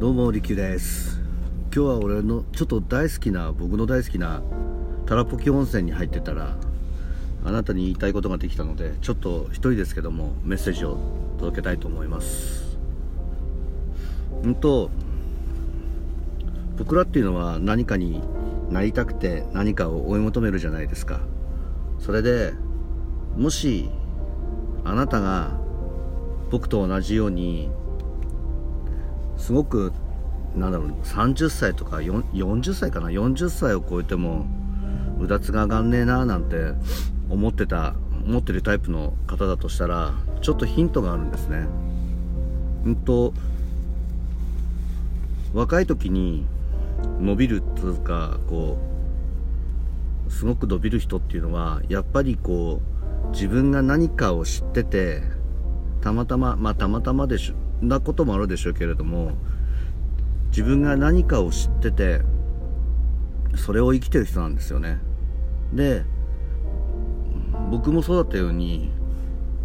[0.00, 1.20] どうもりきゅです。
[1.64, 4.40] 今日は俺のちょっと大好きな僕の大好きな
[5.04, 6.56] タラポキ温泉に入ってたら
[7.44, 10.96] あなたに言いたいことができたのでちょっと一人ですけどもメッセージを
[11.38, 12.78] 届けたいと思います。
[14.42, 14.88] うんと
[16.78, 18.22] 僕らっていうのは何かに
[18.70, 21.20] なりたくて何かを追い求めるじゃないですか。
[21.98, 22.54] それで
[23.36, 23.90] もし
[24.82, 25.50] あなたが
[26.50, 27.70] 僕と同じように
[29.40, 29.92] すごく
[30.54, 34.44] なんだろう30歳とか40歳かな40歳を超えても
[35.18, 36.56] うだつが上がんねえななんて
[37.28, 37.94] 思ってた
[38.26, 40.12] 思ってるタイプの方だとしたら
[40.42, 41.66] ちょっとヒントがあるんですね。
[42.84, 43.32] うんと
[45.54, 46.46] 若い時に
[47.18, 48.78] 伸びるというかこ
[50.28, 52.80] うすごく伸びる人っていうのはやっぱりこ
[53.24, 55.22] う自分が何かを知ってて
[56.02, 59.32] たまたままあたまたまでしょなこともあるでしょうけれども
[60.50, 62.22] 自分が何かを知ってて
[63.56, 64.98] それを生きてる人なんですよね
[65.72, 66.04] で
[67.70, 68.90] 僕もそうだったように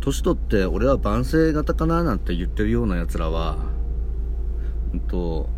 [0.00, 3.56] 年取って俺は万世型かななんて言ってるようなやつらは、
[4.92, 5.48] うんと、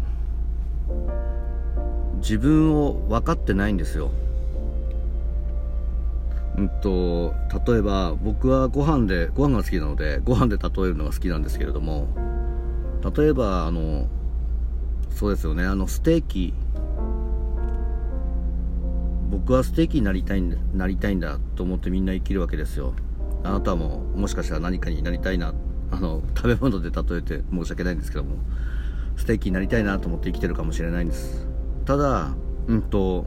[2.21, 4.11] 自分を分かってないんですよ。
[6.59, 7.35] うんと、
[7.67, 12.09] 例えば僕はご飯で、ご飯が好きなので、ご飯で例えるのが好きなんですけれども、
[13.17, 14.09] 例えばあの
[15.11, 16.53] そうですよねあのステーキ。
[19.31, 22.95] 僕はステーキになりたいんだなりたいんだと思ってみんな生きるわけですよ。
[23.45, 25.55] あなたももしかしたら何かになりたいな
[25.93, 28.37] あの食べ物で例えて申し訳ないんですけども
[29.17, 31.47] ステーキになりたいなと思って生きてるかもしれないんです。
[31.85, 32.35] ただ
[32.67, 33.25] うんと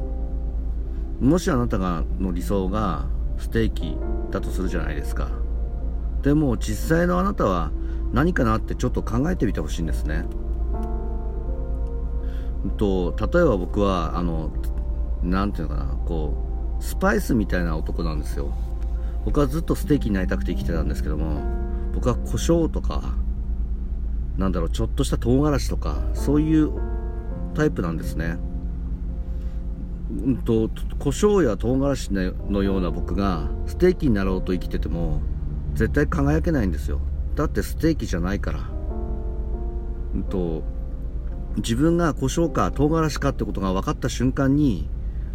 [1.22, 3.06] もしあなたがの理想が
[3.42, 3.98] ステーキ
[4.30, 5.30] だとするじゃないですか
[6.22, 7.72] でも実際のあなたは
[8.14, 10.26] 何かなってちょっと考えてみてほしいんですね。
[12.78, 14.52] と例えば僕はあの
[15.24, 18.54] なんていうのかなこうスパイスみたいな男なんですよ。
[19.26, 21.42] 僕はずっとステーキになりたくて生きてたんですけども
[21.94, 23.02] 僕は胡椒とか
[24.38, 26.72] なんだろうちょっとした唐辛子とかそういう
[27.54, 28.38] タイプなんですね。
[30.12, 35.22] うんと胡椒や唐辛子のような僕がステーキになろうと生きてても
[35.74, 37.00] 絶対輝けないんですよ。
[37.36, 38.70] だってステーキじゃないから、
[40.14, 40.64] うんと、
[41.58, 44.90] 自分が胡椒か唐辛子かってことが分かった瞬間に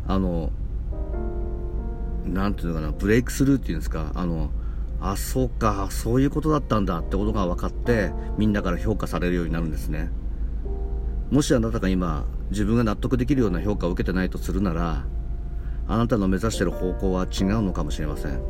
[0.07, 0.53] あの
[2.25, 4.51] なんていうのかなブレイクスルーっていうんですかあの
[5.01, 10.11] あそうかそういうことだったんだってことが分かってみんなから評価されるようになるんですね。
[11.31, 15.05] もしあなたが今自分が納得できるような評価を受けてないとするなら
[15.89, 18.41] あなたの目指している方向は違うのかもしれません。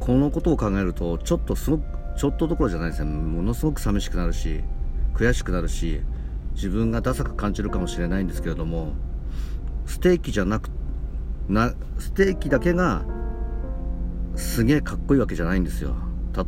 [0.00, 1.84] このことを考えるとちょっとすごく
[2.16, 3.10] ちょっとどころじゃないですね。
[3.10, 4.62] ものすごく寂しくなるし
[5.14, 6.00] 悔しくなるし
[6.54, 8.92] 自分がダサく感じるかもしれないんですけれども
[9.86, 10.70] ステーキじゃなく
[11.48, 13.04] なステーキだけが
[14.36, 15.94] すげえかっこいいわけじゃないんですよ。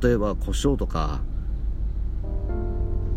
[0.02, 1.20] 例えば胡椒とか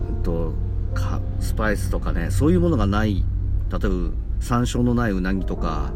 [0.08, 0.54] えっと
[0.94, 3.24] かスパイスとかねそういうものがない
[3.72, 3.80] 例えば
[4.40, 5.92] 山椒のないうなぎとか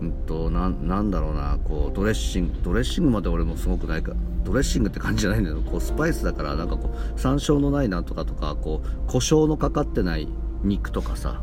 [0.00, 4.12] うんとなんだろうなこうドレッシングドレッシングまで俺もすごくないか
[4.44, 10.26] ドレッシングって感じじゃないんだけどこうスパイスだからなんかこう山椒のないなんとかとかこう胡椒のかかってない
[10.64, 11.42] 肉とかさ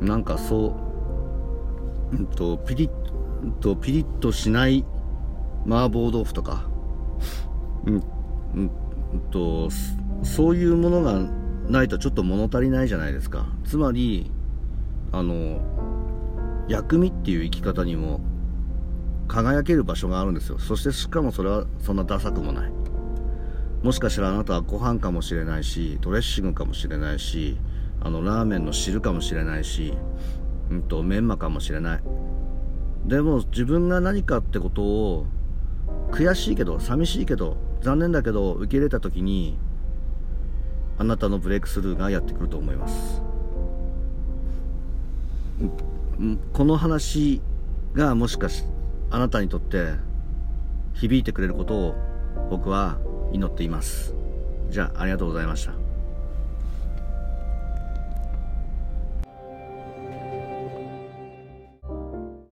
[0.00, 0.74] なんかそ
[2.12, 4.84] ううんとピリッとピリッとしない
[5.66, 6.64] 麻婆豆腐とか
[7.84, 8.02] うん
[8.54, 8.70] うん
[9.30, 9.68] と
[10.22, 11.20] そういうものが
[11.68, 13.46] ないとちょっと物足りないじゃないですか。
[13.64, 14.30] つまり
[15.12, 15.60] あの
[16.68, 18.20] 薬味っていう生き方にも
[19.28, 20.58] 輝ける場所があるんですよ。
[20.58, 22.72] そしてしかもそれはそんなダサくもない。
[23.82, 27.56] もしかしたらあなたはご飯かもしれないしドレッシングかもしれないし
[28.00, 29.94] あのラーメンの汁かもしれないし、
[30.70, 32.02] うんと、メンマかもしれない。
[33.06, 35.26] でも自分が何かってことを
[36.10, 39.58] 悔しいけど寂しいけど残念だけど受け入れた時に
[40.98, 43.22] あなたのブレイクスルーがやってくると思います。
[46.52, 47.40] この話
[47.94, 48.64] がもしかし
[49.10, 49.94] あなたにとって
[50.94, 51.94] 響いてくれることを
[52.50, 52.98] 僕は
[53.32, 54.14] 祈っています。
[54.70, 55.85] じゃあありがとうございました。